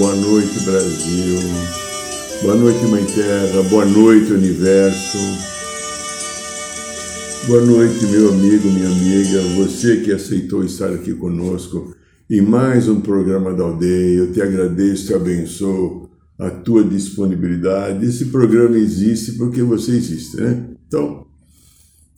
[0.00, 1.36] Boa noite, Brasil.
[2.40, 3.62] Boa noite, Mãe Terra.
[3.68, 5.18] Boa noite, Universo.
[7.46, 9.42] Boa noite, meu amigo, minha amiga.
[9.58, 11.94] Você que aceitou estar aqui conosco
[12.30, 14.20] em mais um programa da aldeia.
[14.20, 16.08] Eu te agradeço, e abençoo
[16.38, 18.06] a tua disponibilidade.
[18.06, 20.66] Esse programa existe porque você existe, né?
[20.88, 21.26] Então,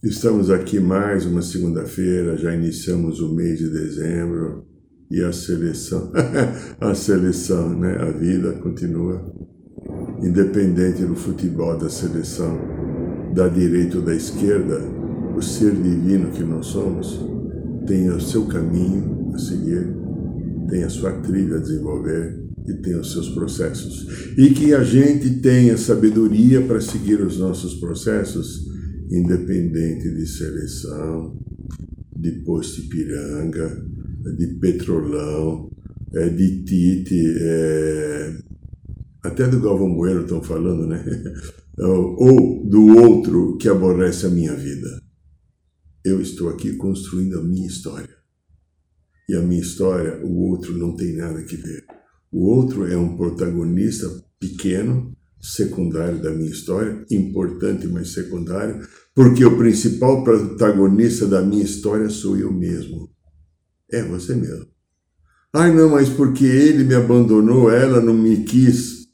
[0.04, 4.70] estamos aqui mais uma segunda-feira, já iniciamos o mês de dezembro
[5.12, 6.10] e a seleção,
[6.80, 7.96] a seleção, né?
[8.00, 9.22] A vida continua
[10.22, 12.58] independente do futebol da seleção,
[13.34, 14.80] da direita ou da esquerda,
[15.36, 17.20] o ser divino que nós somos
[17.86, 20.02] tem o seu caminho a seguir
[20.72, 24.06] tem a sua trilha a desenvolver e tem os seus processos.
[24.38, 28.66] E que a gente tenha sabedoria para seguir os nossos processos,
[29.10, 31.38] independente de seleção,
[32.16, 33.84] de posto Ipiranga,
[34.36, 35.70] de petrolão,
[36.14, 38.38] é, de Tite, é,
[39.22, 41.04] até do Galvão Bueno estão falando, né?
[41.78, 45.02] Ou do outro que aborrece a minha vida.
[46.04, 48.22] Eu estou aqui construindo a minha história
[49.28, 51.84] e a minha história, o outro não tem nada que ver.
[52.30, 54.06] O outro é um protagonista
[54.38, 62.08] pequeno, secundário da minha história, importante, mas secundário, porque o principal protagonista da minha história
[62.10, 63.10] sou eu mesmo.
[63.92, 64.66] É você mesmo.
[65.52, 69.06] Ai, não, mas porque ele me abandonou, ela não me quis.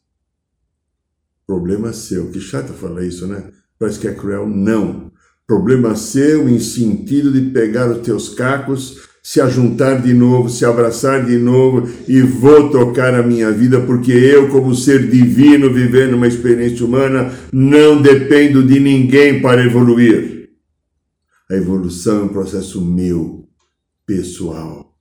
[1.46, 2.30] Problema seu.
[2.30, 3.50] Que chato falar isso, né?
[3.78, 4.48] Parece que é cruel.
[4.48, 5.10] Não.
[5.46, 11.26] Problema seu em sentido de pegar os teus cacos se ajuntar de novo, se abraçar
[11.26, 16.26] de novo e vou tocar a minha vida, porque eu, como ser divino, vivendo uma
[16.26, 20.48] experiência humana, não dependo de ninguém para evoluir.
[21.50, 23.47] A evolução é um processo meu,
[24.08, 24.96] pessoal.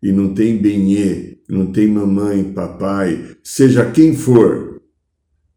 [0.00, 4.80] E não tem benê, não tem mamãe, papai, seja quem for,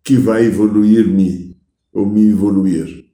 [0.04, 1.56] que vai evoluir-me
[1.94, 3.06] ou me evoluir.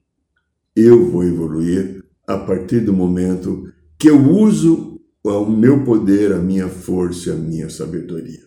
[0.74, 6.68] Eu vou evoluir a partir do momento que eu uso o meu poder, a minha
[6.68, 8.46] força a minha sabedoria.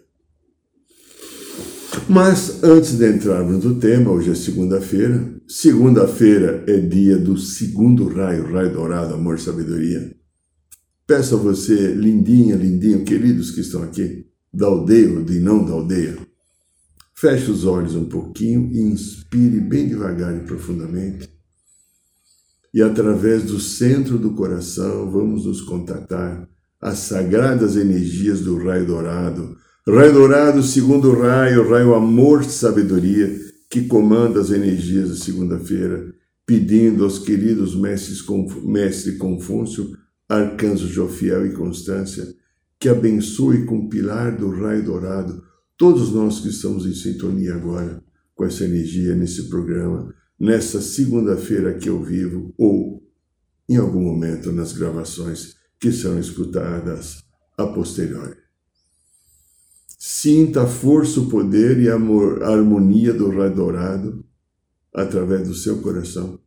[2.07, 5.31] Mas antes de entrarmos no tema, hoje é segunda-feira.
[5.47, 10.18] Segunda-feira é dia do segundo raio, raio dourado, amor e sabedoria.
[11.09, 15.73] Peço a você, lindinha, lindinho, queridos que estão aqui, da aldeia ou de não da
[15.73, 16.15] aldeia,
[17.15, 21.39] feche os olhos um pouquinho e inspire bem devagar e profundamente
[22.73, 26.47] e através do centro do coração vamos nos contatar
[26.79, 29.57] às sagradas energias do raio dourado.
[29.87, 33.35] Raio dourado, segundo raio, raio amor, sabedoria,
[33.69, 36.13] que comanda as energias da segunda-feira,
[36.45, 38.23] pedindo aos queridos mestres,
[38.63, 39.91] mestre Confúcio,
[40.29, 42.35] arcanjo Jofiel e Constância,
[42.79, 45.43] que abençoe com pilar do raio dourado
[45.75, 48.03] todos nós que estamos em sintonia agora
[48.35, 53.03] com essa energia nesse programa, nessa segunda-feira que eu vivo ou
[53.67, 57.23] em algum momento nas gravações que são escutadas
[57.57, 58.37] a posteriori.
[59.97, 64.25] Sinta a força, o poder e a harmonia do raio dourado
[64.93, 66.39] através do seu coração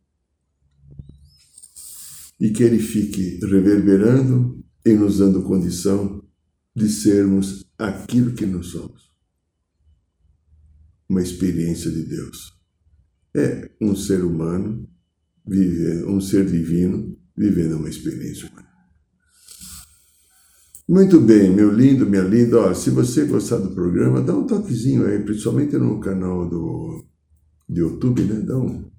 [2.43, 6.21] e que ele fique reverberando e nos dando condição
[6.75, 9.13] de sermos aquilo que nós somos.
[11.09, 12.53] Uma experiência de Deus
[13.33, 14.91] é um ser humano,
[16.09, 18.69] um ser divino, vivendo uma experiência humana.
[20.89, 22.59] Muito bem, meu lindo, minha linda.
[22.59, 27.05] Ó, se você gostar do programa, dá um toquezinho aí, principalmente no canal do,
[27.69, 28.41] do YouTube, né?
[28.41, 28.91] Dá um,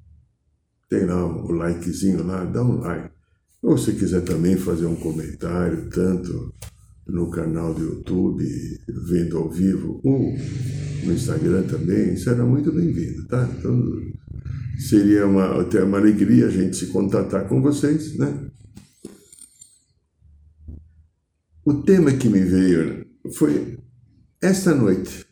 [0.90, 3.13] tem lá o likezinho lá, dá um like.
[3.64, 6.54] Ou se quiser também fazer um comentário, tanto
[7.08, 8.46] no canal do YouTube,
[9.08, 10.20] vendo ao vivo, ou
[11.06, 13.50] no Instagram também, será muito bem-vindo, tá?
[13.58, 13.82] Então,
[14.78, 18.48] seria uma, até uma alegria a gente se contatar com vocês, né?
[21.64, 23.80] O tema que me veio foi
[24.42, 25.26] esta noite.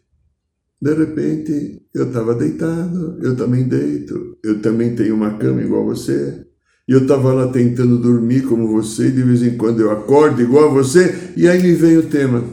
[0.81, 6.49] De repente, eu estava deitado, eu também deito, eu também tenho uma cama igual você.
[6.91, 10.41] E eu estava lá tentando dormir como você, e de vez em quando eu acordo
[10.41, 12.43] igual a você, e aí me vem o tema.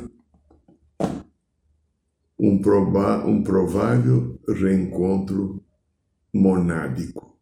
[2.38, 5.60] Um, proba um provável reencontro
[6.32, 7.36] monádico.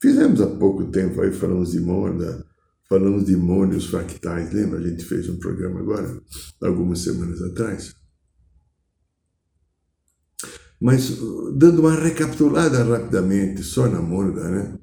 [0.00, 2.46] Fizemos há pouco tempo aí, falamos de Monda,
[2.88, 4.78] falamos de mônios fractais, lembra?
[4.78, 6.22] A gente fez um programa agora,
[6.62, 7.96] algumas semanas atrás.
[10.80, 11.18] Mas,
[11.56, 14.78] dando uma recapitulada rapidamente, só na Monda, né?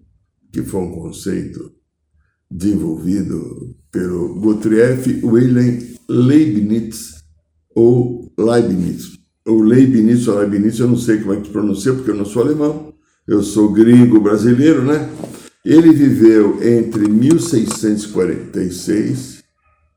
[0.56, 1.76] Que foi um conceito
[2.50, 7.16] desenvolvido pelo Gottlieb Wilhelm Leibniz,
[7.76, 9.20] ou Leibniz.
[9.46, 12.44] O Leibniz ou Leibniz, eu não sei como é que pronuncia, porque eu não sou
[12.44, 12.94] alemão,
[13.28, 15.10] eu sou gringo brasileiro, né?
[15.66, 19.44] Ele viveu entre 1646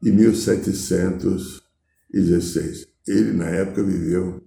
[0.02, 2.88] e 1716.
[3.06, 4.42] Ele, na época, viveu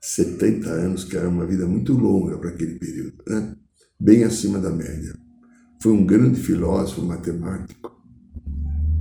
[0.00, 3.56] 70 anos, que era uma vida muito longa para aquele período, né?
[3.98, 5.14] Bem acima da média.
[5.82, 7.90] Foi um grande filósofo matemático,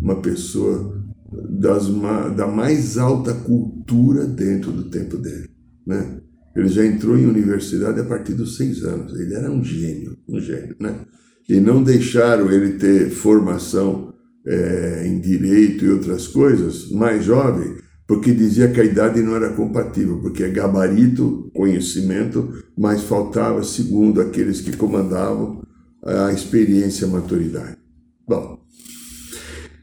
[0.02, 1.04] uma pessoa
[1.50, 1.88] das,
[2.36, 5.50] da mais alta cultura dentro do tempo dele.
[5.86, 6.22] Né?
[6.56, 9.20] Ele já entrou em universidade a partir dos seis anos.
[9.20, 11.06] Ele era um gênio, um gênio, né?
[11.48, 14.14] E não deixaram ele ter formação
[14.48, 17.76] é, em direito e outras coisas, mais jovem,
[18.08, 24.22] porque dizia que a idade não era compatível, porque é gabarito, conhecimento, mas faltava, segundo
[24.22, 25.64] aqueles que comandavam,
[26.04, 27.78] a experiência a maturidade.
[28.28, 28.60] Bom,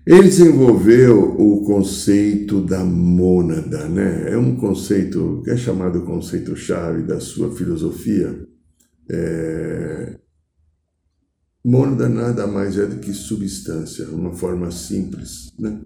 [0.07, 4.33] ele desenvolveu o conceito da mônada, né?
[4.33, 8.47] É um conceito que é chamado conceito-chave da sua filosofia.
[9.11, 10.19] É...
[11.65, 15.81] Mônada nada mais é do que substância, uma forma simples, né?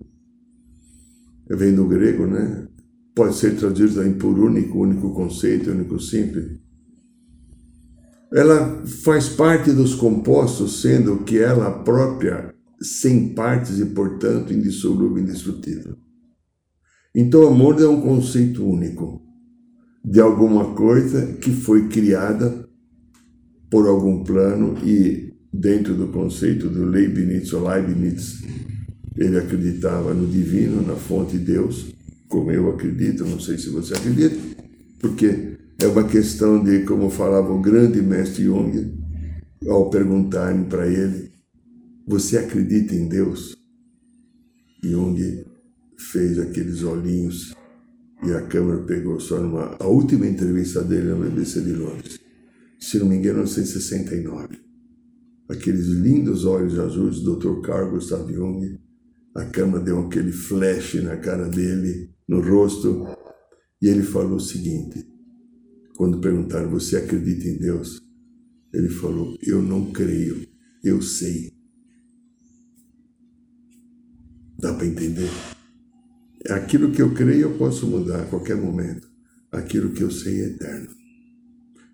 [1.54, 2.66] Vem do grego, né?
[3.14, 6.58] Pode ser traduzido em por único, único conceito, único simples.
[8.32, 15.22] Ela faz parte dos compostos, sendo que ela própria sem partes e, portanto, indissolúvel e
[15.22, 15.96] indestrutível.
[17.14, 19.22] Então, amor é um conceito único
[20.04, 22.68] de alguma coisa que foi criada
[23.70, 28.42] por algum plano e dentro do conceito do Leibniz ou Leibniz
[29.16, 31.86] ele acreditava no divino, na fonte de Deus,
[32.28, 34.36] como eu acredito, não sei se você acredita,
[35.00, 38.94] porque é uma questão de, como falava o grande mestre Jung,
[39.68, 41.30] ao perguntarem para ele,
[42.06, 43.56] você acredita em Deus?
[44.82, 45.44] Jung
[45.98, 47.54] fez aqueles olhinhos
[48.24, 52.18] e a câmera pegou só numa a última entrevista dele na BBC de Londres,
[52.78, 54.58] se não me engano, 1969.
[55.48, 57.60] Aqueles lindos olhos azuis do Dr.
[57.60, 58.78] Carl Gustav Jung
[59.36, 63.06] a cama deu aquele flash na cara dele, no rosto,
[63.82, 65.06] e ele falou o seguinte:
[65.94, 68.00] quando perguntaram, você acredita em Deus?
[68.72, 70.46] Ele falou: eu não creio,
[70.82, 71.52] eu sei.
[74.58, 75.28] Dá para entender?
[76.48, 79.06] Aquilo que eu creio eu posso mudar a qualquer momento.
[79.52, 80.88] Aquilo que eu sei é eterno.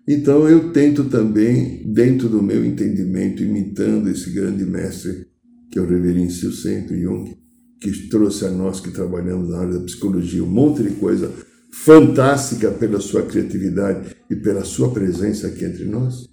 [0.07, 5.32] Então eu tento também, dentro do meu entendimento, imitando esse grande mestre,
[5.73, 7.35] que eu reverencio sempre, Jung,
[7.81, 11.33] que trouxe a nós que trabalhamos na área da psicologia um monte de coisa
[11.73, 16.29] fantástica pela sua criatividade e pela sua presença aqui entre nós.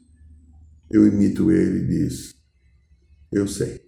[0.91, 2.35] Eu imito ele e diz:
[3.33, 3.81] Eu sei.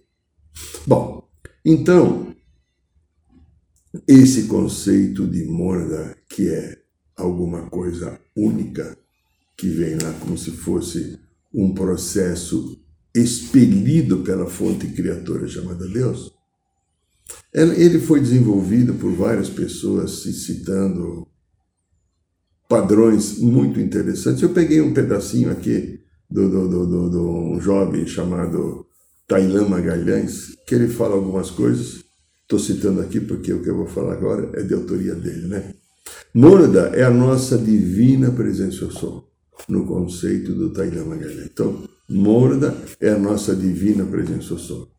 [0.87, 1.29] Bom,
[1.63, 2.35] então,
[4.07, 6.79] esse conceito de morda, que é
[7.15, 8.97] alguma coisa única,
[9.55, 11.19] que vem lá como se fosse
[11.53, 12.82] um processo
[13.13, 16.33] expelido pela fonte criatora chamada Deus,
[17.53, 21.27] ele foi desenvolvido por várias pessoas, citando
[22.67, 24.41] padrões muito interessantes.
[24.41, 28.87] Eu peguei um pedacinho aqui do, do, do, do, do um jovem chamado
[29.27, 32.03] Tailan Magalhães, que ele fala algumas coisas.
[32.41, 35.73] Estou citando aqui porque o que eu vou falar agora é de autoria dele, né?
[36.33, 39.31] Mônada é a nossa divina presença eu sou,
[39.67, 41.49] no conceito do Tailan Magalhães.
[41.51, 44.91] Então, Mônada é a nossa divina presença sou.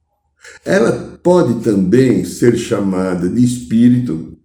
[0.64, 4.38] Ela pode também ser chamada de espírito,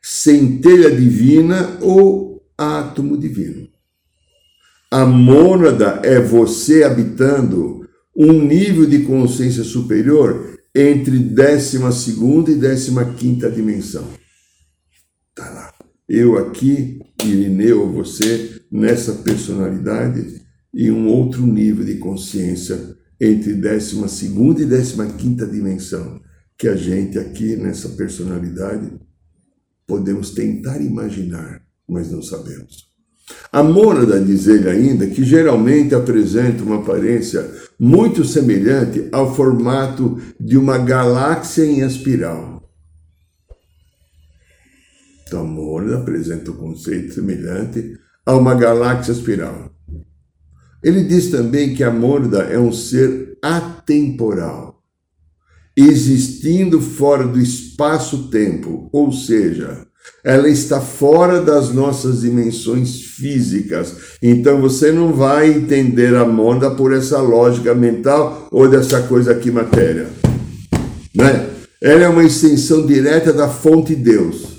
[0.00, 3.68] centelha divina ou átomo divino.
[4.90, 12.54] A mônada é você habitando um nível de consciência superior entre 12 e
[13.16, 14.06] 15 dimensão.
[15.34, 15.74] Tá lá.
[16.08, 20.40] Eu aqui, Irineu, você, nessa personalidade,
[20.72, 26.18] e um outro nível de consciência entre 12 e 15 dimensão,
[26.56, 28.90] que a gente aqui nessa personalidade
[29.86, 32.90] podemos tentar imaginar, mas não sabemos.
[33.52, 37.48] A mônada diz ele ainda que geralmente apresenta uma aparência
[37.78, 42.62] muito semelhante ao formato de uma galáxia em espiral.
[45.26, 49.70] Então, a mônada apresenta um conceito semelhante a uma galáxia espiral.
[50.82, 54.82] Ele diz também que a mônada é um ser atemporal,
[55.76, 59.86] existindo fora do espaço-tempo, ou seja,
[60.24, 63.94] ela está fora das nossas dimensões físicas.
[64.22, 69.50] Então você não vai entender a monda por essa lógica mental ou dessa coisa aqui
[69.50, 70.08] matéria.
[71.14, 71.48] Né?
[71.80, 74.51] Ela é uma extensão direta da fonte Deus.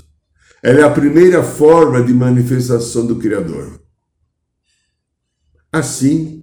[0.64, 3.82] Ela é a primeira forma de manifestação do Criador.
[5.70, 6.42] Assim,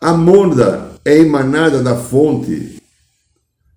[0.00, 2.82] a monda é emanada da fonte,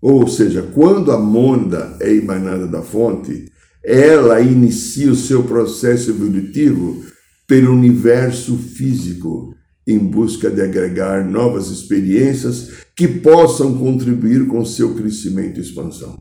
[0.01, 3.51] ou seja, quando a monda é emanada da fonte,
[3.83, 7.05] ela inicia o seu processo evolutivo
[7.45, 15.59] pelo universo físico, em busca de agregar novas experiências que possam contribuir com seu crescimento
[15.59, 16.19] e expansão.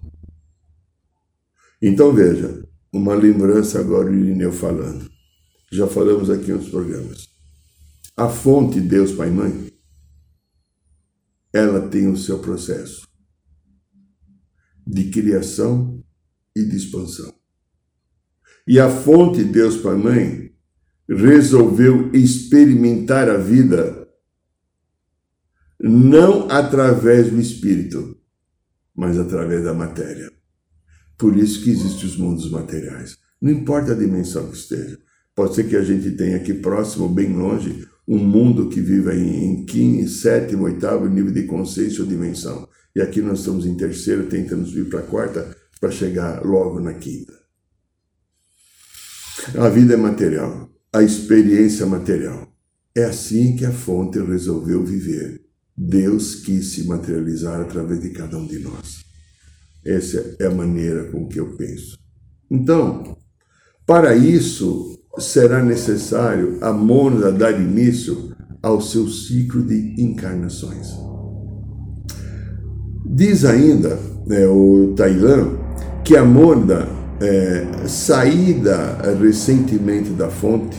[1.81, 5.11] Então veja, uma lembrança agora de Irineu falando.
[5.73, 7.29] Já falamos aqui nos programas.
[8.17, 9.73] A fonte Deus Pai e Mãe,
[11.53, 13.09] ela tem o seu processo
[14.87, 16.03] de criação
[16.57, 17.33] e de expansão.
[18.67, 20.53] E a fonte, Deus Pai Mãe,
[21.09, 24.09] resolveu experimentar a vida
[25.81, 28.21] não através do espírito,
[28.95, 30.31] mas através da matéria.
[31.21, 33.19] Por isso que existem os mundos materiais.
[33.43, 34.99] Não importa a dimensão que esteja.
[35.37, 39.67] Pode ser que a gente tenha aqui próximo, bem longe, um mundo que viva em,
[39.67, 42.67] quinto, sétimo, oitavo nível de consciência ou dimensão.
[42.97, 46.95] E aqui nós estamos em terceiro, tentando subir para a quarta, para chegar logo na
[46.95, 47.35] quinta.
[49.59, 52.51] A vida é material, a experiência é material.
[52.95, 55.43] É assim que a fonte resolveu viver.
[55.77, 59.00] Deus quis se materializar através de cada um de nós.
[59.85, 61.99] Essa é a maneira com que eu penso.
[62.51, 63.17] Então,
[63.87, 70.89] para isso, será necessário a mônada dar início ao seu ciclo de encarnações.
[73.05, 75.59] Diz ainda né, o Tailã
[76.05, 76.87] que a mônada
[77.21, 80.77] é, saída recentemente da fonte,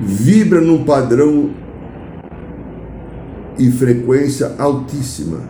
[0.00, 1.50] vibra num padrão
[3.58, 5.40] e frequência altíssima,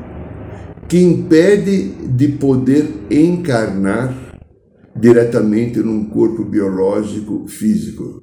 [0.94, 4.38] que impede de poder encarnar
[4.94, 8.22] diretamente num corpo biológico físico.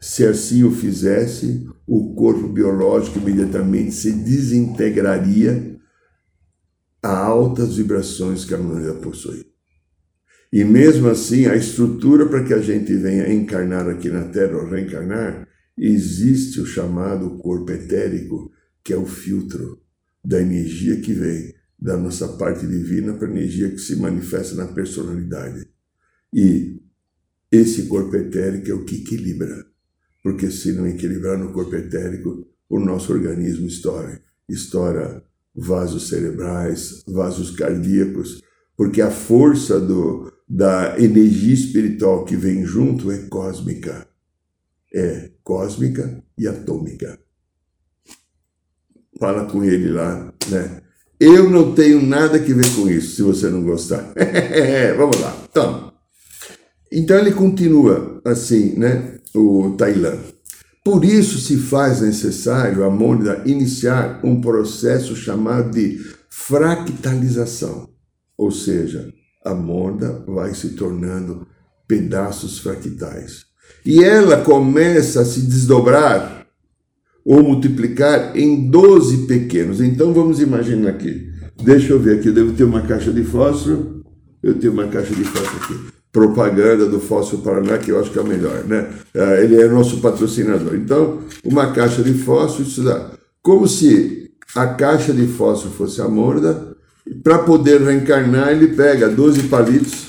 [0.00, 5.78] Se assim o fizesse, o corpo biológico imediatamente se desintegraria
[7.00, 9.46] a altas vibrações que a maneira possui.
[10.52, 14.68] E mesmo assim, a estrutura para que a gente venha encarnar aqui na Terra ou
[14.68, 15.46] reencarnar,
[15.78, 18.50] existe o chamado corpo etérico,
[18.82, 19.80] que é o filtro
[20.24, 24.66] da energia que vem da nossa parte divina para a energia que se manifesta na
[24.66, 25.68] personalidade.
[26.34, 26.82] E
[27.50, 29.64] esse corpo etérico é o que equilibra,
[30.22, 34.20] porque se não equilibrar no corpo etérico, o nosso organismo estoura.
[34.48, 38.42] Estoura vasos cerebrais, vasos cardíacos,
[38.76, 44.06] porque a força do, da energia espiritual que vem junto é cósmica.
[44.92, 47.18] É cósmica e atômica.
[49.18, 50.82] Fala com ele lá, né?
[51.20, 54.12] Eu não tenho nada que ver com isso, se você não gostar.
[54.96, 55.92] Vamos lá, então.
[56.92, 59.18] Então ele continua assim, né?
[59.34, 60.16] O Tailã.
[60.84, 65.98] Por isso se faz necessário a Mônida iniciar um processo chamado de
[66.30, 67.90] fractalização,
[68.36, 69.12] ou seja,
[69.44, 71.46] a morda vai se tornando
[71.86, 73.44] pedaços fractais.
[73.84, 76.46] E ela começa a se desdobrar
[77.28, 79.82] ou multiplicar em 12 pequenos.
[79.82, 81.28] Então vamos imaginar aqui.
[81.62, 84.02] Deixa eu ver aqui, eu devo ter uma caixa de fósforo.
[84.42, 85.98] Eu tenho uma caixa de fósforo aqui.
[86.10, 88.88] Propaganda do Fósforo Paraná, que eu acho que é a melhor, né?
[89.14, 90.74] Ah, ele é nosso patrocinador.
[90.74, 93.10] Então, uma caixa de fósforo, isso dá.
[93.42, 96.74] Como se a caixa de fósforo fosse a morda,
[97.22, 100.08] para poder reencarnar, ele pega 12 palitos,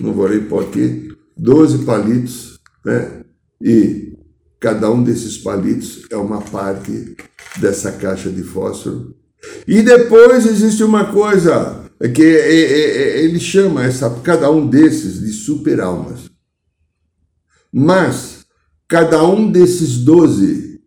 [0.00, 3.20] não vou nem pôr aqui, 12 palitos, né?
[3.60, 4.05] E
[4.66, 7.16] cada um desses palitos é uma parte
[7.60, 9.14] dessa caixa de fósforo.
[9.64, 15.20] E depois existe uma coisa que é, é, é, ele chama essa, cada um desses
[15.20, 16.28] de super-almas.
[17.72, 18.44] Mas
[18.88, 20.80] cada um desses 12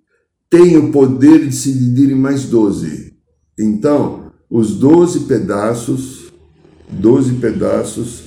[0.49, 3.13] tem o poder de se dividir em mais 12.
[3.57, 6.33] Então, os doze pedaços,
[6.91, 8.25] doze pedaços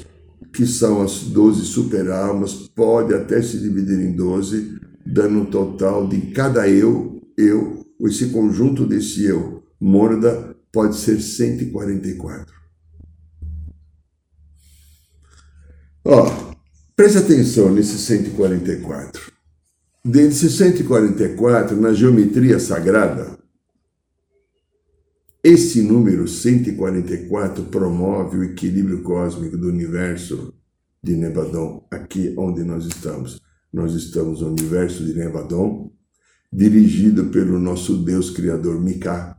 [0.54, 6.32] que são as 12 super-almas, pode até se dividir em 12, dando um total de
[6.32, 12.54] cada eu, eu, esse conjunto desse eu, mônada, pode ser 144.
[16.04, 16.54] Ó,
[16.96, 19.32] preste atenção nesse 144.
[20.04, 23.38] Desse 144, na geometria sagrada,
[25.44, 30.54] esse número 144 promove o equilíbrio cósmico do universo
[31.02, 33.40] de Nebadon, aqui onde nós estamos.
[33.72, 35.90] Nós estamos no universo de Nebadon,
[36.52, 39.36] dirigido pelo nosso Deus Criador Mika,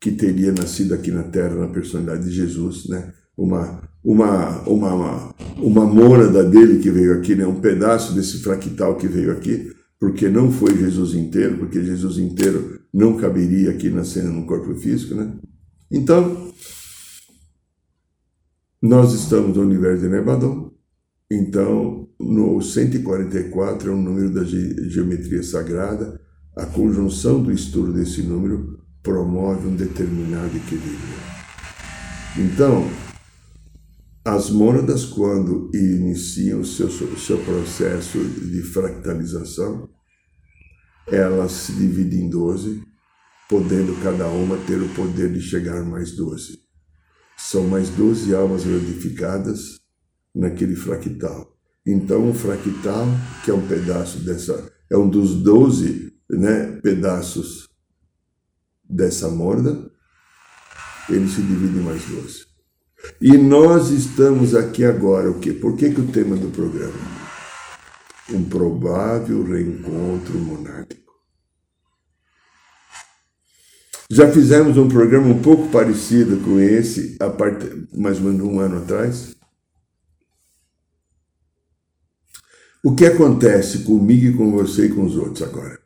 [0.00, 3.12] que teria nascido aqui na Terra na personalidade de Jesus, né?
[3.36, 7.46] Uma uma uma uma mônada dele que veio aqui, né?
[7.46, 12.80] Um pedaço desse fractal que veio aqui, porque não foi Jesus inteiro, porque Jesus inteiro
[12.92, 15.32] não caberia aqui na cena no corpo físico, né?
[15.90, 16.52] Então,
[18.80, 20.63] nós estamos no universo de Nebadon,
[21.30, 26.20] então no 144 é um número da ge geometria sagrada,
[26.56, 31.34] a conjunção do estudo desse número promove um determinado equilíbrio.
[32.36, 32.88] Então,
[34.24, 39.88] as mônadas, quando iniciam o seu, seu processo de fractalização,
[41.06, 42.82] elas se dividem em 12,
[43.48, 46.58] podendo cada uma ter o poder de chegar mais 12.
[47.36, 49.83] São mais 12 almas radificadas
[50.34, 51.54] naquele fractal.
[51.86, 53.06] Então, o fractal,
[53.44, 57.68] que é um pedaço dessa, é um dos 12 né, pedaços
[58.88, 59.90] dessa morda,
[61.08, 62.46] ele se divide em mais 12.
[63.20, 65.52] E nós estamos aqui agora, o quê?
[65.52, 66.94] Por que, que o tema do programa?
[68.30, 71.12] Um provável reencontro monárquico.
[74.10, 77.18] Já fizemos um programa um pouco parecido com esse,
[77.94, 79.34] mais ou menos um ano atrás.
[82.84, 85.80] O que acontece comigo e com você e com os outros agora?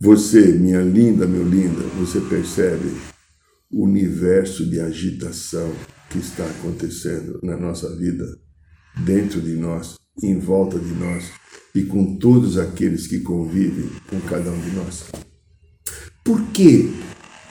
[0.00, 2.92] Você, minha linda, meu linda, você percebe
[3.68, 5.72] o universo de agitação
[6.08, 8.24] que está acontecendo na nossa vida,
[9.04, 11.32] dentro de nós, em volta de nós
[11.74, 15.06] e com todos aqueles que convivem com cada um de nós.
[16.22, 16.88] Por que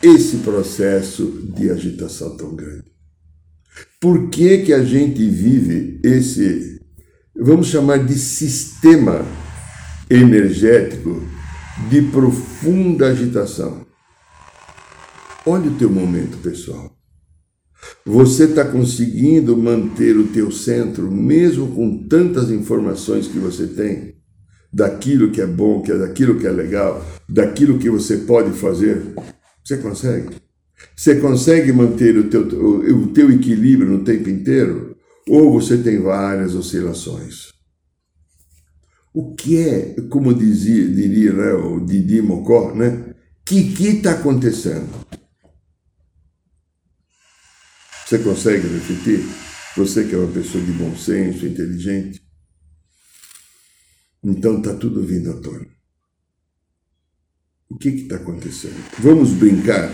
[0.01, 2.89] esse processo de agitação tão grande?
[3.99, 6.70] Por que, que a gente vive esse,
[7.41, 9.25] vamos chamar de sistema
[10.09, 11.21] energético
[11.89, 13.85] de profunda agitação?
[15.45, 16.95] Olha o teu momento, pessoal.
[18.05, 24.21] Você está conseguindo manter o teu centro, mesmo com tantas informações que você tem?
[24.73, 29.01] daquilo que é bom, que é daquilo que é legal, daquilo que você pode fazer.
[29.63, 30.29] Você consegue?
[30.95, 34.90] Você consegue manter o teu, o, o teu equilíbrio no tempo inteiro?
[35.27, 37.51] Ou você tem várias oscilações?
[39.13, 43.13] O que é, como dizia, diria né, o Didi Mocó, né?
[43.41, 44.89] O que está acontecendo?
[48.05, 49.19] Você consegue refletir?
[49.75, 52.21] Você que é uma pessoa de bom senso, inteligente.
[54.23, 55.67] Então está tudo vindo à tona.
[57.69, 58.83] O que está acontecendo?
[58.99, 59.89] Vamos brincar?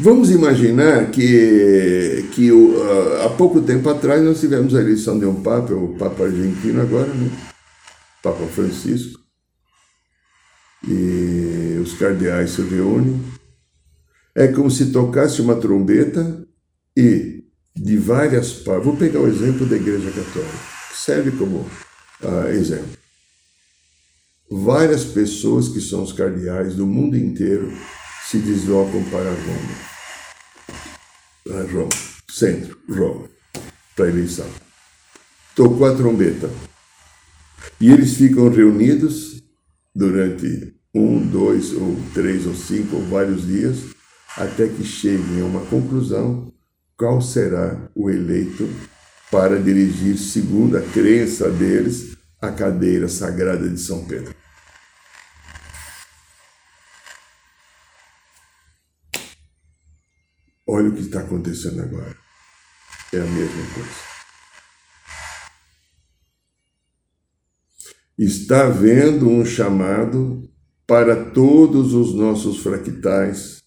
[0.00, 5.42] Vamos imaginar que, que uh, há pouco tempo atrás nós tivemos a eleição de um
[5.42, 7.30] Papa, o Papa argentino agora, né?
[8.22, 9.20] Papa Francisco.
[10.86, 13.20] E os cardeais se reúnem.
[14.36, 16.46] É como se tocasse uma trombeta
[16.96, 18.84] e de várias partes.
[18.84, 20.58] Vou pegar o exemplo da Igreja Católica,
[20.90, 21.66] que serve como
[22.22, 22.98] uh, exemplo
[24.50, 27.70] várias pessoas que são os cardeais do mundo inteiro
[28.26, 29.87] se deslocam para Roma.
[31.48, 31.88] Para Roma,
[32.30, 33.26] centro, Roma,
[33.96, 34.46] para a eleição.
[35.56, 36.50] Tocou a trombeta.
[37.80, 39.42] E eles ficam reunidos
[39.94, 43.78] durante um, dois, ou três, ou cinco, ou vários dias,
[44.36, 46.52] até que cheguem a uma conclusão
[46.98, 48.68] qual será o eleito
[49.30, 54.34] para dirigir, segundo a crença deles, a cadeira sagrada de São Pedro.
[60.70, 62.14] Olha o que está acontecendo agora.
[63.10, 64.08] É a mesma coisa.
[68.18, 70.46] Está havendo um chamado
[70.86, 73.62] para todos os nossos fractais,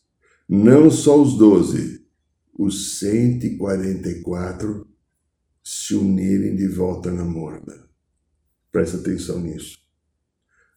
[0.48, 2.06] não só os doze,
[2.54, 4.88] os 144
[5.64, 7.90] se unirem de volta na morda.
[8.72, 9.80] Presta atenção nisso.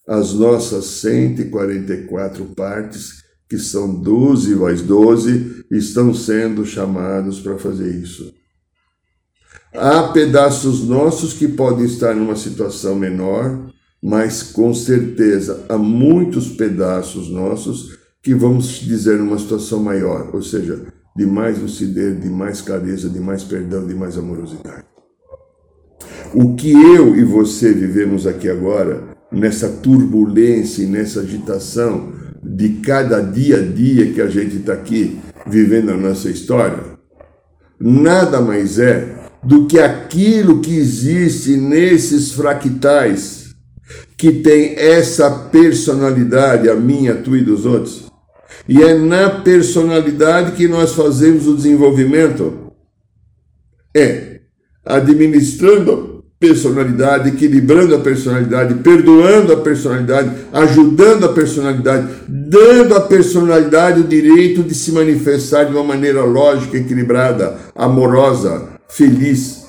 [0.06, 8.32] As nossas 144 partes, que são 12 mais 12, estão sendo chamados para fazer isso.
[9.72, 17.28] Há pedaços nossos que podem estar numa situação menor, mas com certeza há muitos pedaços
[17.28, 23.08] nossos que vamos dizer numa situação maior, ou seja, de mais lucidez, de mais clareza,
[23.08, 24.84] de mais perdão, de mais amorosidade.
[26.32, 32.12] O que eu e você vivemos aqui agora, nessa turbulência e nessa agitação
[32.54, 36.78] de cada dia a dia que a gente está aqui vivendo a nossa história,
[37.80, 39.12] nada mais é
[39.42, 43.54] do que aquilo que existe nesses fractais
[44.16, 48.04] que tem essa personalidade, a minha, a tua e dos outros.
[48.68, 52.72] E é na personalidade que nós fazemos o desenvolvimento.
[53.94, 54.40] É
[54.84, 56.13] administrando
[56.44, 64.62] personalidade, equilibrando a personalidade, perdoando a personalidade, ajudando a personalidade, dando à personalidade o direito
[64.62, 69.64] de se manifestar de uma maneira lógica, equilibrada, amorosa, feliz,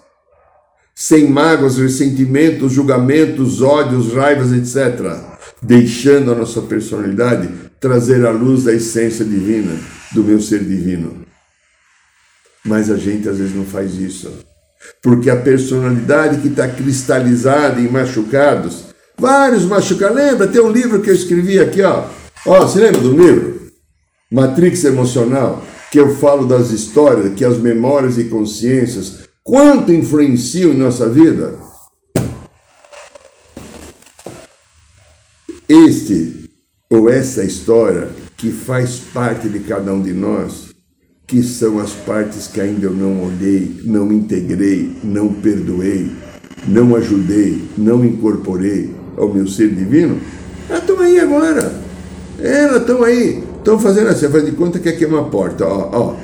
[0.93, 5.15] sem mágoas, ressentimentos, julgamentos, ódios, raivas, etc.,
[5.61, 9.77] deixando a nossa personalidade trazer a luz da essência divina,
[10.13, 11.23] do meu ser divino.
[12.65, 14.44] Mas a gente às vezes não faz isso,
[15.01, 18.85] porque a personalidade que está cristalizada em machucados,
[19.17, 20.47] vários machucados, lembra?
[20.47, 22.05] Tem um livro que eu escrevi aqui, ó.
[22.45, 23.55] Ó, você lembra do livro?
[24.31, 25.63] Matrix Emocional
[25.95, 31.57] que eu falo das histórias, que as memórias e consciências, quanto influenciam em nossa vida?
[35.69, 36.49] Este
[36.89, 40.64] ou essa história que faz parte de cada um de nós,
[41.27, 46.11] que são as partes que ainda eu não olhei, não integrei, não perdoei,
[46.67, 50.19] não ajudei, não incorporei ao meu ser divino,
[50.69, 51.73] elas estão aí agora.
[52.39, 53.43] Elas estão aí.
[53.57, 56.15] Estão fazendo assim, faz de conta que aqui é uma porta, ó, ó.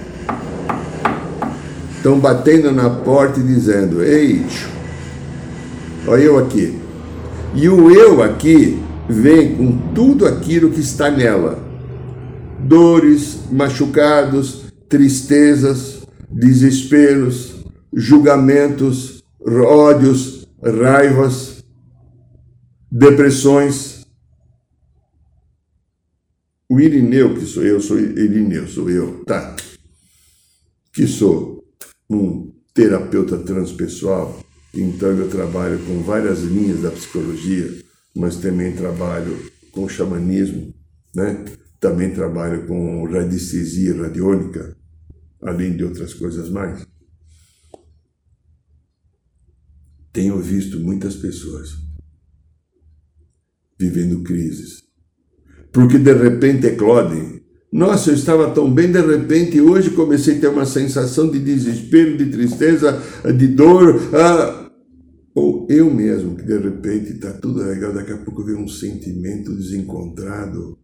[1.95, 4.45] Estão batendo na porta e dizendo, ei,
[6.07, 6.77] olha eu aqui.
[7.55, 11.59] E o eu aqui vem com tudo aquilo que está nela.
[12.59, 14.60] Dores, machucados,
[14.91, 21.63] tristezas, desesperos, julgamentos, ódios, raivas,
[22.91, 24.05] depressões,
[26.69, 29.55] o Irineu, que sou eu, sou Irineu, sou eu, tá?
[30.93, 31.63] Que sou
[32.09, 37.81] um terapeuta transpessoal, então eu trabalho com várias linhas da psicologia,
[38.13, 39.37] mas também trabalho
[39.71, 40.73] com xamanismo,
[41.15, 41.45] né?
[41.79, 44.80] Também trabalho com radiestesia radiônica,
[45.41, 46.85] além de outras coisas mais.
[50.13, 51.69] Tenho visto muitas pessoas
[53.79, 54.91] vivendo crises
[55.71, 57.41] porque de repente eclodem.
[57.71, 62.17] Nossa, eu estava tão bem, de repente hoje comecei a ter uma sensação de desespero,
[62.17, 63.01] de tristeza,
[63.37, 63.95] de dor.
[64.13, 64.69] Ah,
[65.33, 69.55] ou eu mesmo, que de repente está tudo legal, daqui a pouco vem um sentimento
[69.55, 70.77] desencontrado,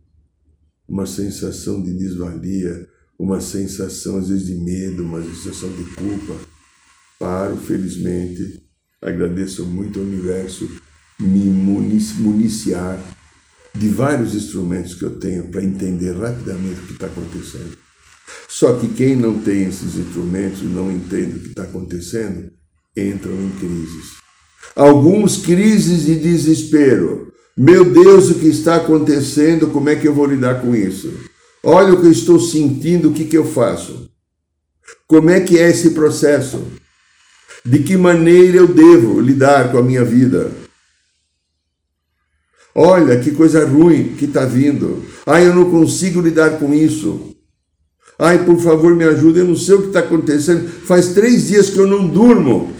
[0.87, 6.35] uma sensação de desvalia, uma sensação às vezes de medo, uma sensação de culpa.
[7.19, 8.61] Paro, felizmente,
[9.01, 10.69] agradeço muito ao universo
[11.19, 11.45] me
[12.19, 12.99] municiar
[13.73, 17.77] de vários instrumentos que eu tenho para entender rapidamente o que está acontecendo.
[18.47, 22.51] Só que quem não tem esses instrumentos não entende o que está acontecendo,
[22.95, 24.17] entram em crises.
[24.75, 27.31] Alguns crises de desespero.
[27.55, 29.67] Meu Deus, o que está acontecendo?
[29.67, 31.11] Como é que eu vou lidar com isso?
[31.69, 34.09] Olha o que eu estou sentindo, o que, que eu faço?
[35.05, 36.63] Como é que é esse processo?
[37.65, 40.49] De que maneira eu devo lidar com a minha vida?
[42.73, 45.03] Olha que coisa ruim que está vindo.
[45.25, 47.35] Ai, eu não consigo lidar com isso.
[48.17, 49.39] Ai, por favor, me ajude.
[49.39, 50.69] Eu não sei o que está acontecendo.
[50.69, 52.71] Faz três dias que eu não durmo.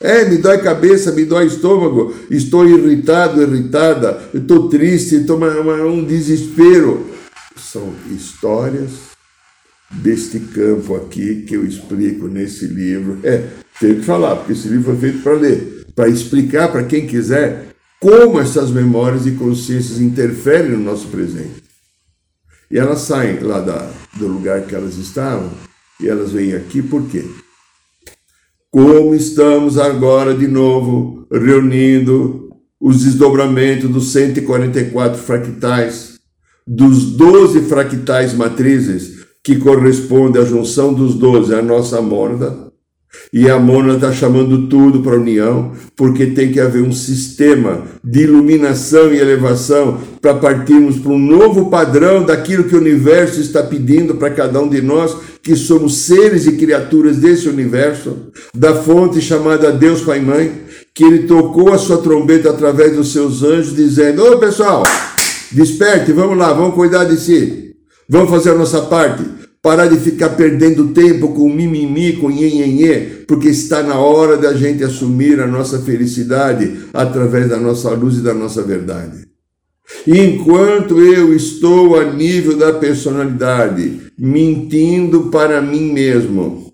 [0.00, 2.14] É, me dói cabeça, me dói estômago.
[2.30, 4.30] Estou irritado, irritada.
[4.32, 7.18] Estou triste, estou um desespero.
[7.60, 8.90] São histórias
[9.90, 13.18] deste campo aqui que eu explico nesse livro.
[13.22, 13.48] É,
[13.80, 17.68] tenho que falar, porque esse livro foi feito para ler, para explicar para quem quiser
[18.00, 21.64] como essas memórias e consciências interferem no nosso presente.
[22.70, 25.50] E elas saem lá da, do lugar que elas estavam
[26.00, 27.24] e elas vêm aqui por quê?
[28.70, 36.17] Como estamos agora de novo reunindo os desdobramentos dos 144 fractais,
[36.70, 42.68] dos 12 fractais matrizes, que corresponde à junção dos 12, a nossa morda,
[43.32, 47.84] e a Mona está chamando tudo para a união, porque tem que haver um sistema
[48.04, 53.62] de iluminação e elevação para partirmos para um novo padrão daquilo que o universo está
[53.62, 59.22] pedindo para cada um de nós, que somos seres e criaturas desse universo, da fonte
[59.22, 60.52] chamada Deus Pai e Mãe,
[60.94, 64.82] que ele tocou a sua trombeta através dos seus anjos, dizendo: Ô pessoal,
[65.52, 67.74] desperte, vamos lá, vamos cuidar de si,
[68.08, 69.24] vamos fazer a nossa parte,
[69.62, 74.84] parar de ficar perdendo tempo com mimimi, com nhenhenhê, porque está na hora da gente
[74.84, 79.26] assumir a nossa felicidade através da nossa luz e da nossa verdade.
[80.06, 86.72] Enquanto eu estou a nível da personalidade, mentindo para mim mesmo,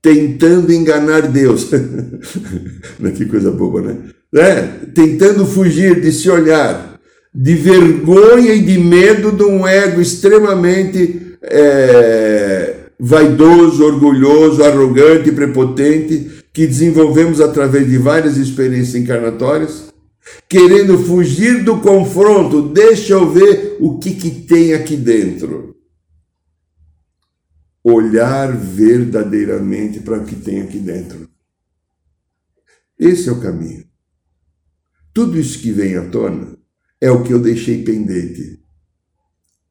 [0.00, 1.68] tentando enganar Deus.
[3.16, 3.98] que coisa boba, né?
[4.34, 4.62] É,
[4.94, 6.93] tentando fugir de se olhar,
[7.34, 16.66] de vergonha e de medo de um ego extremamente é, vaidoso, orgulhoso, arrogante, prepotente, que
[16.66, 19.92] desenvolvemos através de várias experiências encarnatórias
[20.48, 22.68] querendo fugir do confronto.
[22.68, 25.76] Deixa eu ver o que, que tem aqui dentro.
[27.82, 31.28] Olhar verdadeiramente para o que tem aqui dentro.
[32.98, 33.84] Esse é o caminho.
[35.12, 36.53] Tudo isso que vem à tona
[37.04, 38.64] é o que eu deixei pendente.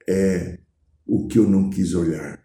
[0.07, 0.59] É
[1.03, 2.39] o que eu não quis olhar.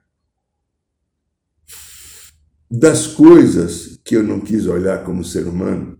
[2.70, 5.98] Das coisas que eu não quis olhar como ser humano,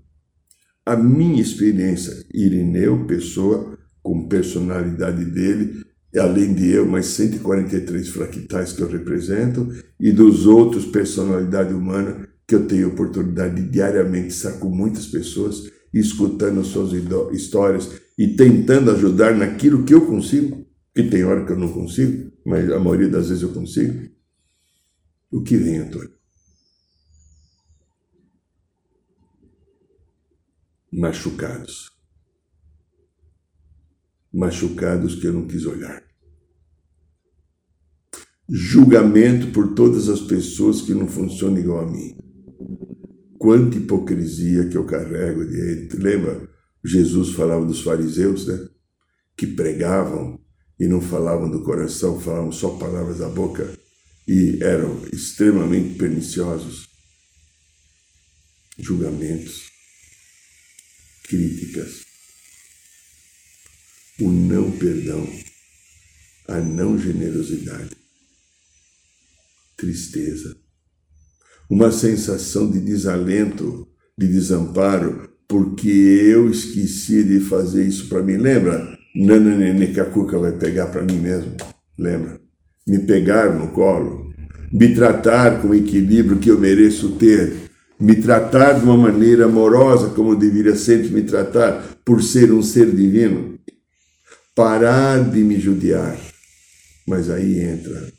[0.86, 5.84] a minha experiência, Irineu, pessoa com personalidade dele,
[6.16, 9.68] além de eu, mais 143 fractais que eu represento,
[10.00, 15.70] e dos outros personalidade humana que eu tenho oportunidade de diariamente estar com muitas pessoas,
[15.92, 16.92] escutando suas
[17.34, 22.32] histórias e tentando ajudar naquilo que eu consigo, que tem hora que eu não consigo,
[22.44, 24.10] mas a maioria das vezes eu consigo.
[25.30, 26.18] O que vem, Antônio?
[30.92, 31.90] machucados.
[34.32, 36.02] Machucados que eu não quis olhar.
[38.48, 42.16] Julgamento por todas as pessoas que não funcionam igual a mim.
[43.38, 46.48] Quanta hipocrisia que eu carrego de Lembra?
[46.88, 48.68] Jesus falava dos fariseus, né?
[49.36, 50.40] Que pregavam
[50.80, 53.78] e não falavam do coração, falavam só palavras da boca
[54.26, 56.88] e eram extremamente perniciosos.
[58.78, 59.68] Julgamentos
[61.28, 62.06] críticas.
[64.20, 65.28] O não perdão,
[66.48, 67.96] a não generosidade,
[69.76, 70.56] tristeza,
[71.70, 78.36] uma sensação de desalento, de desamparo, porque eu esqueci de fazer isso para mim.
[78.36, 78.96] Lembra?
[79.16, 81.56] Nana Nenê que a Cuca vai pegar para mim mesmo.
[81.98, 82.38] Lembra?
[82.86, 84.32] Me pegar no colo,
[84.70, 87.68] me tratar com o equilíbrio que eu mereço ter
[88.00, 92.94] me tratar de uma maneira amorosa como deveria sempre me tratar por ser um ser
[92.94, 93.58] divino,
[94.54, 96.16] parar de me judiar.
[97.06, 98.12] Mas aí entra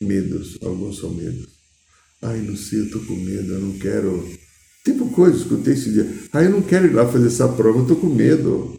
[0.00, 1.46] medos, alguns são medos.
[2.22, 4.28] Ai, não sei, eu tô com medo, eu não quero.
[5.18, 6.06] Coisa, escutei esse dia.
[6.32, 8.74] Ai, eu não quero ir lá fazer essa prova, eu tô com medo.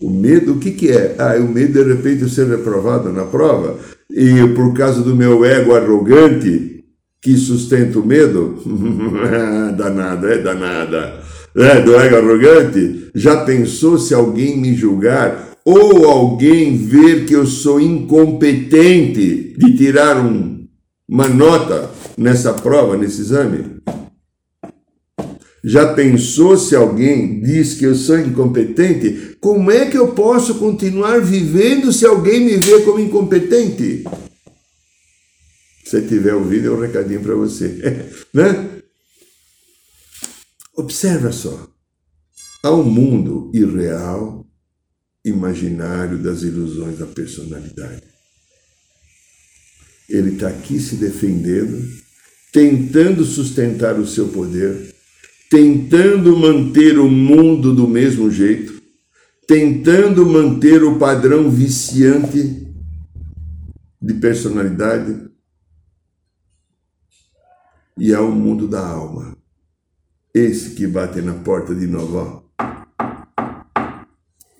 [0.00, 1.16] O medo, o que, que é?
[1.18, 3.76] Ah, o medo de repente eu ser reprovado na prova
[4.08, 6.84] e por causa do meu ego arrogante,
[7.20, 8.62] que sustenta o medo?
[9.76, 11.20] danada, é danada.
[11.56, 13.10] É, do ego arrogante?
[13.12, 20.24] Já pensou se alguém me julgar ou alguém ver que eu sou incompetente de tirar
[20.24, 20.68] um,
[21.08, 23.76] uma nota nessa prova, nesse exame?
[25.66, 29.36] Já pensou se alguém diz que eu sou incompetente?
[29.40, 34.04] Como é que eu posso continuar vivendo se alguém me vê como incompetente?
[35.84, 37.80] Se tiver ouvido, é um recadinho para você.
[38.32, 38.80] né?
[40.76, 41.68] Observa só.
[42.62, 44.46] Há um mundo irreal,
[45.24, 48.04] imaginário das ilusões da personalidade.
[50.08, 51.84] Ele está aqui se defendendo,
[52.52, 54.94] tentando sustentar o seu poder,
[55.50, 58.82] tentando manter o mundo do mesmo jeito,
[59.46, 62.66] tentando manter o padrão viciante
[64.00, 65.30] de personalidade
[67.98, 69.36] e há o mundo da alma.
[70.34, 72.44] Esse que bate na porta de novo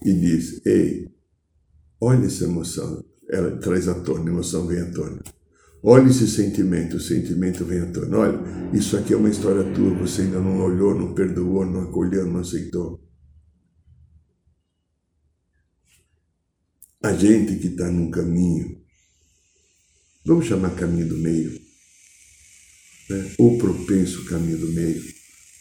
[0.03, 1.13] e diz: Ei,
[2.01, 3.05] olha essa emoção.
[3.29, 5.21] Ela traz à tona, a emoção vem à tona.
[5.83, 8.19] Olha esse sentimento, o sentimento vem à tona.
[8.19, 8.41] Olha,
[8.73, 12.41] isso aqui é uma história tua, você ainda não olhou, não perdoou, não acolheu, não
[12.41, 13.01] aceitou.
[17.03, 18.81] A gente que está num caminho,
[20.25, 21.53] vamos chamar caminho do meio,
[23.09, 25.01] né, o propenso caminho do meio,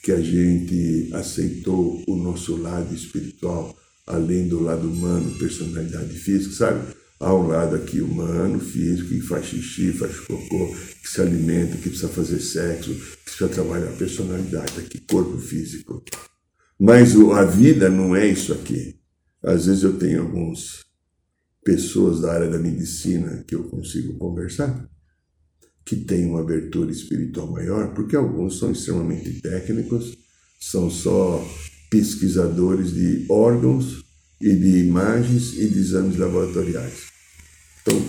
[0.01, 3.75] que a gente aceitou o nosso lado espiritual,
[4.08, 6.95] além do lado humano, personalidade física, sabe?
[7.19, 11.89] Há um lado aqui humano, físico, que faz xixi, faz cocô, que se alimenta, que
[11.89, 16.04] precisa fazer sexo, que precisa trabalhar a personalidade, aqui, corpo físico.
[16.78, 18.99] Mas a vida não é isso aqui.
[19.41, 20.84] Às vezes eu tenho algumas
[21.63, 24.88] pessoas da área da medicina que eu consigo conversar,
[25.86, 30.17] que têm uma abertura espiritual maior, porque alguns são extremamente técnicos,
[30.60, 31.43] são só
[31.89, 34.05] pesquisadores de órgãos
[34.39, 37.06] e de imagens e de exames laboratoriais.
[37.82, 38.02] Então,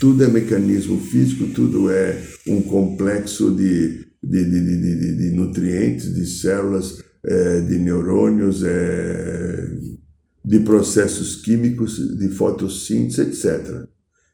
[0.00, 7.02] tudo é mecanismo físico, tudo é um complexo de, de, de, de, nutrientes, de células,
[7.24, 9.68] é, de neurônios, é,
[10.44, 13.86] de processos químicos, de fotossíntese, etc.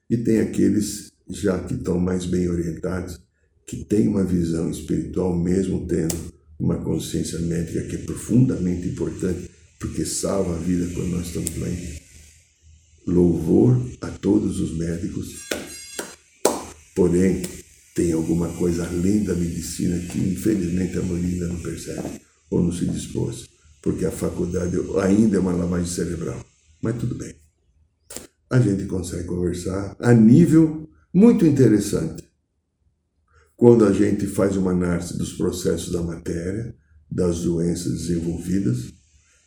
[0.09, 3.21] E tem aqueles já que estão mais bem orientados,
[3.67, 6.15] que têm uma visão espiritual, mesmo tendo
[6.59, 12.01] uma consciência médica que é profundamente importante, porque salva a vida quando nós estamos doentes.
[13.07, 15.49] Louvor a todos os médicos.
[16.95, 17.43] Porém,
[17.95, 22.73] tem alguma coisa além da medicina que infelizmente a maioria ainda não percebe ou não
[22.73, 23.49] se dispôs,
[23.83, 26.45] porque a faculdade ainda é uma lavagem cerebral.
[26.83, 27.35] Mas tudo bem.
[28.51, 32.25] A gente consegue conversar a nível muito interessante.
[33.57, 36.77] Quando a gente faz uma análise dos processos da matéria,
[37.11, 38.93] das doenças desenvolvidas,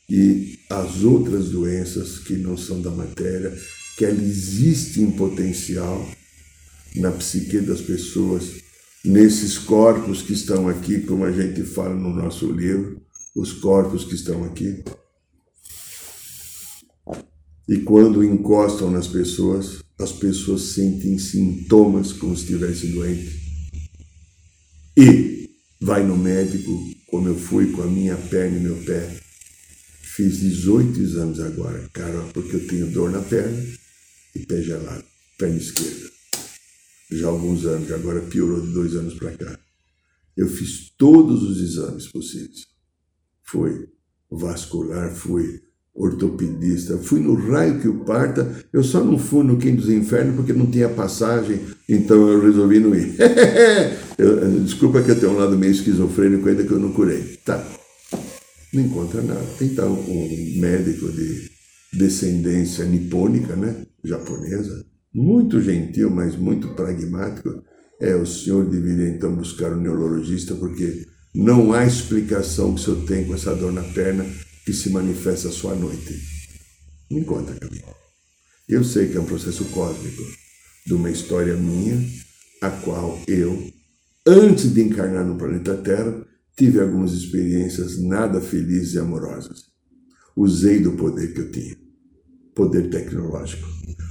[0.09, 3.55] e as outras doenças que não são da matéria,
[3.97, 6.09] que ela existe em potencial
[6.95, 8.45] na psique das pessoas,
[9.05, 13.01] nesses corpos que estão aqui, como a gente fala no nosso livro,
[13.35, 14.83] os corpos que estão aqui.
[17.67, 23.33] E quando encostam nas pessoas, as pessoas sentem sintomas como se estivessem doentes.
[24.97, 26.71] E vai no médico,
[27.07, 29.19] como eu fui com a minha perna e meu pé,
[30.19, 33.57] Fiz 18 exames agora, cara, porque eu tenho dor na perna
[34.35, 35.05] e pé gelado,
[35.37, 36.09] perna esquerda.
[37.09, 39.57] Já há alguns anos, agora piorou de dois anos para cá.
[40.35, 42.67] Eu fiz todos os exames possíveis.
[43.43, 43.87] Fui
[44.29, 45.61] vascular, fui
[45.95, 48.65] ortopedista, fui no raio que o parta.
[48.73, 52.81] Eu só não fui no Quem dos Infernos porque não tinha passagem, então eu resolvi
[52.81, 53.15] não ir.
[54.19, 57.39] eu, desculpa que eu tenho um lado meio esquizofrênico ainda que eu não curei.
[57.45, 57.65] Tá,
[58.73, 59.45] não encontra nada.
[59.61, 61.49] Então um médico de
[61.93, 67.63] descendência nipônica, né, japonesa, muito gentil, mas muito pragmático.
[67.99, 71.05] É, o senhor deveria então buscar um neurologista, porque
[71.35, 74.25] não há explicação que o senhor tem com essa dor na perna
[74.65, 76.15] que se manifesta só à noite.
[77.11, 77.83] Não encontra caminho.
[78.67, 80.21] Eu sei que é um processo cósmico
[80.85, 81.99] de uma história minha,
[82.61, 83.71] a qual eu,
[84.25, 86.23] antes de encarnar no planeta Terra,
[86.59, 89.71] tive algumas experiências nada felizes e amorosas.
[90.35, 91.77] Usei do poder que eu tinha.
[92.53, 93.65] Poder tecnológico,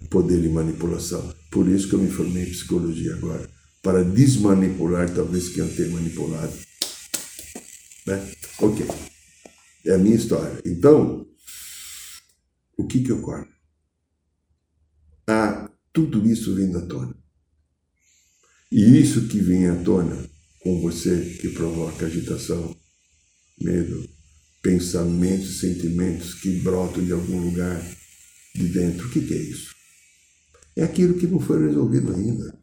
[0.08, 1.34] poder de manipulação.
[1.50, 3.46] Por isso que eu me formei em psicologia agora.
[3.82, 6.54] Para desmanipular talvez quem eu tenha manipulado.
[8.06, 8.32] Né?
[8.60, 8.86] Ok.
[9.84, 10.58] É a minha história.
[10.64, 11.26] Então,
[12.78, 13.46] o que que ocorre?
[15.26, 17.14] Ah, tudo isso vem à tona.
[18.72, 20.27] E isso que vem à tona
[20.62, 22.74] com você que provoca agitação,
[23.60, 24.08] medo,
[24.62, 27.80] pensamentos, sentimentos que brotam de algum lugar
[28.54, 29.06] de dentro.
[29.06, 29.74] O que, é isso?
[30.76, 32.54] É aquilo que não foi resolvido ainda.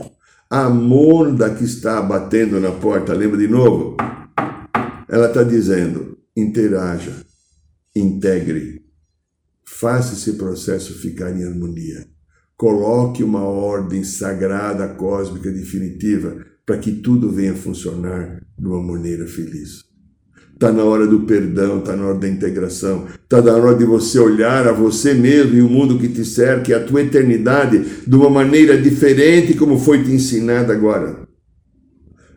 [0.49, 3.97] A Monda que está batendo na porta, lembra de novo?
[5.09, 7.25] Ela está dizendo: interaja,
[7.95, 8.85] integre,
[9.63, 12.07] faça esse processo ficar em harmonia.
[12.55, 19.85] Coloque uma ordem sagrada, cósmica, definitiva para que tudo venha funcionar de uma maneira feliz.
[20.53, 24.17] Está na hora do perdão, está na hora da integração, está na hora de você
[24.17, 28.15] olhar a você mesmo e o mundo que te cerca e a tua eternidade de
[28.15, 31.27] uma maneira diferente, como foi te ensinado agora.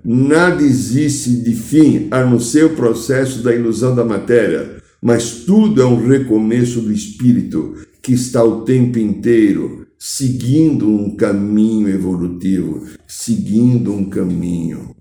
[0.04, 5.80] Nada existe de fim a não ser o processo da ilusão da matéria, mas tudo
[5.80, 13.92] é um recomeço do espírito que está o tempo inteiro seguindo um caminho evolutivo, seguindo
[13.92, 14.94] um caminho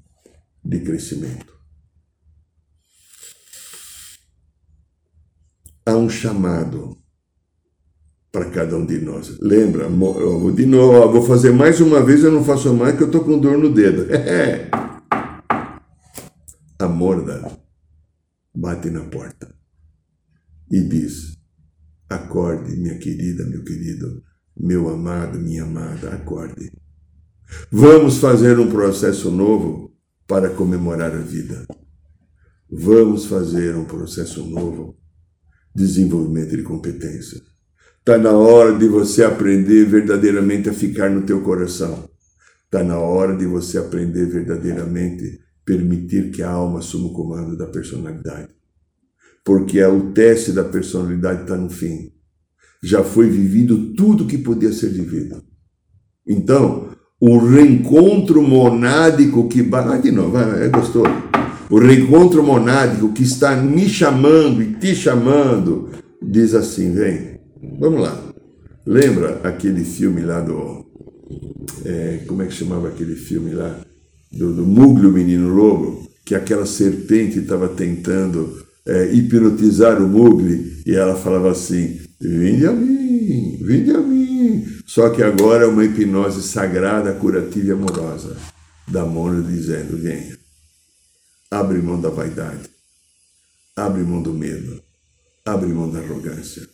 [0.64, 1.56] de crescimento.
[5.86, 6.98] Há um chamado
[8.32, 9.38] para cada um de nós.
[9.40, 13.08] Lembra, vou de novo, vou fazer mais uma vez, eu não faço mais que eu
[13.08, 14.08] estou com dor no dedo.
[16.80, 17.58] A morda
[18.54, 19.52] bate na porta
[20.70, 21.38] e diz:
[22.10, 24.22] Acorde, minha querida, meu querido,
[24.60, 26.72] meu amado, minha amada, acorde.
[27.72, 29.94] Vamos fazer um processo novo
[30.28, 31.66] para comemorar a vida.
[32.70, 34.98] Vamos fazer um processo novo,
[35.74, 37.42] desenvolvimento de competências.
[38.00, 42.10] Está na hora de você aprender verdadeiramente a ficar no teu coração.
[42.66, 47.68] Está na hora de você aprender verdadeiramente permitir que a alma assuma o comando da
[47.68, 48.56] personalidade.
[49.44, 52.14] Porque é o teste da personalidade está no fim.
[52.88, 55.44] Já foi vivido tudo que podia ser vivido.
[56.26, 56.88] Então,
[57.20, 59.68] o reencontro monádico que.
[59.74, 61.12] Ah, de novo, é gostoso.
[61.70, 65.90] O reencontro monádico que está me chamando e te chamando,
[66.22, 67.42] diz assim: vem,
[67.78, 68.24] vamos lá.
[68.86, 70.86] Lembra aquele filme lá do.
[71.84, 73.82] É, como é que chamava aquele filme lá?
[74.32, 80.96] Do, do o Menino Lobo, que aquela serpente estava tentando é, hipnotizar o Mugli e
[80.96, 84.66] ela falava assim: Vinde a mim, vinde a mim.
[84.88, 88.38] Só que agora é uma hipnose sagrada, curativa e amorosa
[88.88, 90.38] da Mona dizendo: venha,
[91.52, 92.70] abre mão da vaidade,
[93.76, 94.82] abre mão do medo,
[95.46, 96.68] abre mão da arrogância,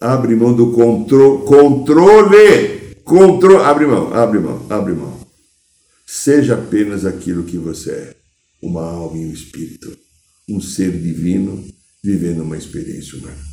[0.00, 5.18] abre mão do contro controle, controle, abre mão, abre mão, abre mão.
[6.06, 8.16] Seja apenas aquilo que você é,
[8.62, 9.96] uma alma e um espírito,
[10.48, 11.64] um ser divino
[12.02, 13.47] vivendo uma experiência humana.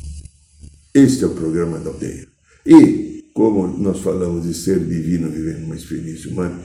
[0.96, 2.26] Este é o programa da aldeia.
[2.64, 6.64] E, como nós falamos de ser divino vivendo uma experiência humana,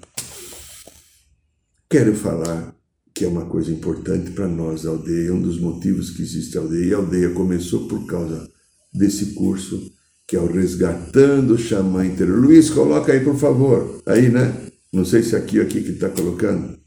[1.90, 2.74] quero falar
[3.14, 6.62] que é uma coisa importante para nós, a aldeia, um dos motivos que existe a
[6.62, 6.86] aldeia.
[6.86, 8.50] E a aldeia começou por causa
[8.94, 9.92] desse curso,
[10.26, 12.40] que é o Resgatando o Xamã Interior.
[12.40, 14.02] Luiz, coloca aí, por favor.
[14.06, 14.56] Aí, né?
[14.94, 16.80] Não sei se aqui ou aqui que está colocando.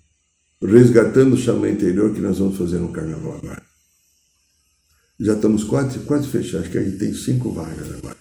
[0.63, 3.74] Resgatando o Xamã Interior, que nós vamos fazer no carnaval agora.
[5.19, 8.17] Já estamos quase, quase fechados, acho que a gente tem cinco vagas agora.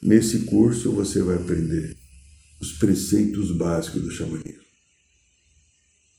[0.00, 1.96] Nesse curso você vai aprender
[2.60, 4.62] os preceitos básicos do xamanismo.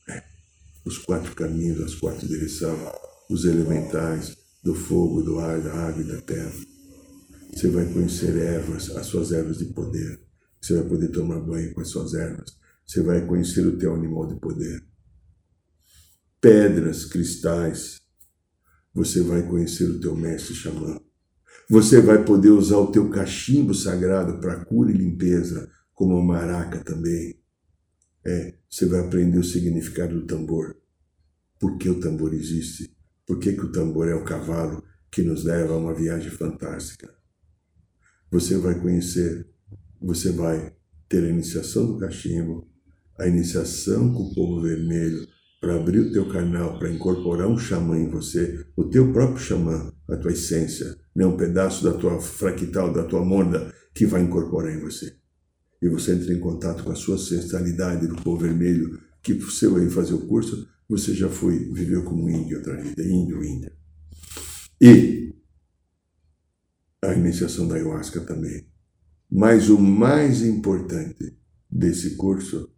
[0.08, 0.22] É,
[0.84, 2.78] os quatro caminhos, as quatro direções,
[3.30, 6.52] os elementais do fogo, do ar, da água e da terra.
[7.54, 10.20] Você vai conhecer ervas, as suas ervas de poder.
[10.60, 12.54] Você vai poder tomar banho com as suas ervas.
[12.86, 14.84] Você vai conhecer o teu animal de poder.
[16.40, 17.99] Pedras, cristais,
[18.94, 21.00] você vai conhecer o teu mestre xamã.
[21.68, 26.80] Você vai poder usar o teu cachimbo sagrado para cura e limpeza, como a maraca
[26.80, 27.38] também.
[28.24, 30.76] É, você vai aprender o significado do tambor.
[31.58, 32.94] Por que o tambor existe?
[33.26, 37.14] Por que, que o tambor é o cavalo que nos leva a uma viagem fantástica?
[38.30, 39.48] Você vai conhecer,
[40.00, 40.74] você vai
[41.08, 42.68] ter a iniciação do cachimbo,
[43.18, 45.26] a iniciação com o povo vermelho,
[45.60, 49.92] para abrir o teu canal, para incorporar um xamã em você, o teu próprio xamã,
[50.08, 54.22] a tua essência, não é um pedaço da tua fractal, da tua morda, que vai
[54.22, 55.14] incorporar em você.
[55.82, 59.86] E você entra em contato com a sua ancestralidade do povo vermelho, que você vai
[59.90, 63.72] fazer o curso, você já foi, viveu como índio outra vida, índio, índia.
[64.80, 65.34] E
[67.02, 68.66] a iniciação da ayahuasca também.
[69.30, 71.38] Mas o mais importante
[71.70, 72.72] desse curso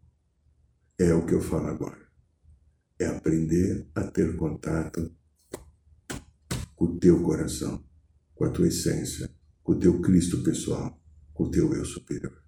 [0.98, 2.02] é o que eu falo agora
[3.02, 5.10] é aprender a ter contato
[6.74, 7.84] com o teu coração,
[8.34, 9.30] com a tua essência,
[9.62, 11.00] com o teu Cristo pessoal,
[11.32, 12.42] com o teu eu superior.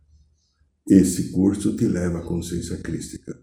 [0.88, 3.38] Esse curso te leva à consciência crística.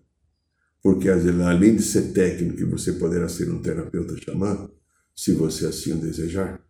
[0.82, 4.70] Porque além de ser técnico, você poderá ser um terapeuta xamã,
[5.16, 6.64] se você assim o desejar.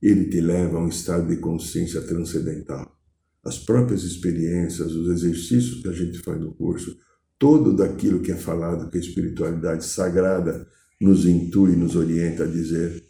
[0.00, 2.98] Ele te leva a um estado de consciência transcendental.
[3.44, 6.98] As próprias experiências, os exercícios que a gente faz no curso,
[7.40, 10.64] todo daquilo que é falado que a espiritualidade sagrada
[11.00, 13.02] nos intui, nos orienta a dizer,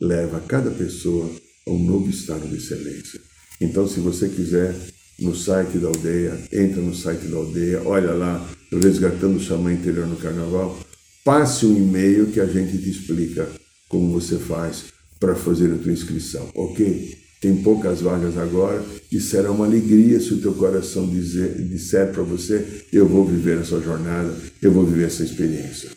[0.00, 1.30] leva cada pessoa
[1.66, 3.20] a um novo estado de excelência.
[3.60, 4.74] Então, se você quiser,
[5.20, 10.06] no site da aldeia, entra no site da aldeia, olha lá, Resgatando o Xamã Interior
[10.06, 10.78] no Carnaval,
[11.24, 13.48] passe um e-mail que a gente te explica
[13.88, 17.16] como você faz para fazer a tua inscrição, ok?
[17.40, 22.22] Tem poucas vagas agora e será uma alegria se o teu coração dizer, disser para
[22.22, 25.90] você: Eu vou viver essa jornada, eu vou viver essa experiência.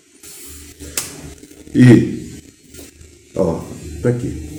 [1.73, 2.41] E,
[3.35, 3.63] ó,
[4.01, 4.51] tá aqui.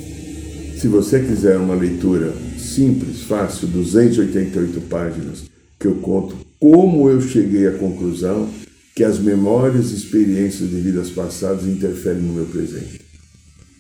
[0.78, 5.45] Se você quiser uma leitura simples, fácil, 288 páginas,
[5.78, 8.49] que eu conto como eu cheguei à conclusão
[8.95, 13.01] que as memórias e experiências de vidas passadas interferem no meu presente.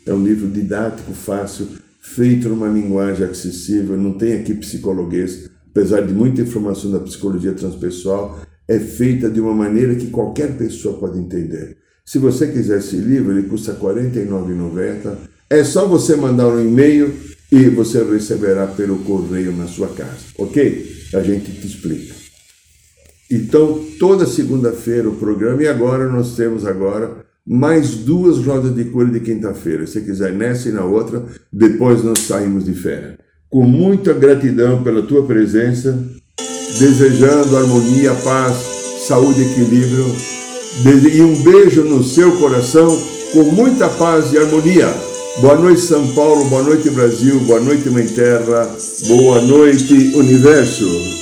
[0.04, 1.68] É um livro didático, fácil,
[2.14, 8.40] feito numa linguagem acessível, não tem aqui psicologuês, apesar de muita informação da psicologia transpessoal,
[8.68, 11.76] é feita de uma maneira que qualquer pessoa pode entender.
[12.04, 15.16] Se você quiser esse livro, ele custa R$ 49,90.
[15.48, 17.14] É só você mandar um e-mail
[17.50, 20.90] e você receberá pelo correio na sua casa, ok?
[21.14, 22.14] A gente te explica.
[23.30, 29.08] Então, toda segunda-feira o programa, e agora nós temos agora mais duas rodas de cura
[29.08, 29.86] de quinta-feira.
[29.86, 33.16] Se quiser nessa e na outra, depois nós saímos de férias.
[33.52, 36.02] com muita gratidão pela tua presença,
[36.78, 38.56] desejando harmonia, paz,
[39.06, 40.06] saúde e equilíbrio,
[41.14, 42.98] e um beijo no seu coração
[43.34, 44.88] com muita paz e harmonia.
[45.42, 48.74] Boa noite, São Paulo, boa noite, Brasil, boa noite, Mãe Terra,
[49.06, 51.21] boa noite, Universo.